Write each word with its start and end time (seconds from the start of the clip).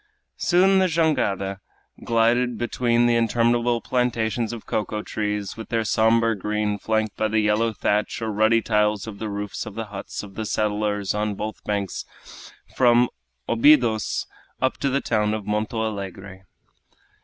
Soon 0.39 0.79
the 0.79 0.87
jangada 0.87 1.59
glided 2.03 2.57
between 2.57 3.07
interminable 3.07 3.81
plantations 3.81 4.51
of 4.51 4.65
cocoa 4.65 5.03
trees 5.03 5.55
with 5.55 5.69
their 5.69 5.83
somber 5.83 6.33
green 6.33 6.79
flanked 6.79 7.15
by 7.17 7.27
the 7.27 7.39
yellow 7.39 7.71
thatch 7.71 8.19
or 8.19 8.31
ruddy 8.31 8.63
tiles 8.63 9.05
of 9.05 9.19
the 9.19 9.29
roofs 9.29 9.67
of 9.67 9.75
the 9.75 9.85
huts 9.93 10.23
of 10.23 10.33
the 10.33 10.45
settlers 10.47 11.13
on 11.13 11.35
both 11.35 11.63
banks 11.65 12.03
from 12.75 13.09
Obidos 13.47 14.25
up 14.59 14.77
to 14.77 14.89
the 14.89 15.01
town 15.01 15.35
of 15.35 15.45
Monto 15.45 15.85
Alegre. 15.85 16.47